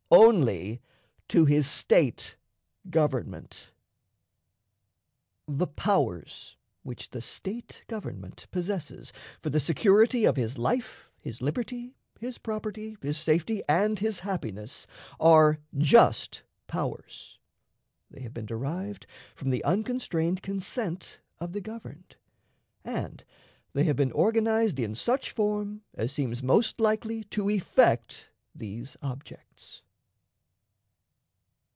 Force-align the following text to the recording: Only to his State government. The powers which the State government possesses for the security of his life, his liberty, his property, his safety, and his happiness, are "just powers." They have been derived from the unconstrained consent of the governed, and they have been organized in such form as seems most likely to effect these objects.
Only 0.13 0.81
to 1.29 1.45
his 1.45 1.65
State 1.67 2.35
government. 2.89 3.71
The 5.47 5.67
powers 5.67 6.57
which 6.83 7.11
the 7.11 7.21
State 7.21 7.85
government 7.87 8.47
possesses 8.51 9.13
for 9.41 9.49
the 9.49 9.61
security 9.61 10.25
of 10.25 10.35
his 10.35 10.57
life, 10.57 11.09
his 11.21 11.41
liberty, 11.41 11.95
his 12.19 12.39
property, 12.39 12.97
his 13.01 13.17
safety, 13.17 13.63
and 13.69 13.99
his 13.99 14.19
happiness, 14.19 14.85
are 15.17 15.59
"just 15.77 16.43
powers." 16.67 17.39
They 18.09 18.19
have 18.19 18.33
been 18.33 18.45
derived 18.45 19.07
from 19.33 19.49
the 19.49 19.63
unconstrained 19.63 20.41
consent 20.41 21.21
of 21.39 21.53
the 21.53 21.61
governed, 21.61 22.17
and 22.83 23.23
they 23.71 23.85
have 23.85 23.95
been 23.95 24.11
organized 24.11 24.77
in 24.77 24.93
such 24.93 25.31
form 25.31 25.83
as 25.93 26.11
seems 26.11 26.43
most 26.43 26.81
likely 26.81 27.23
to 27.23 27.49
effect 27.49 28.27
these 28.53 28.97
objects. 29.01 29.83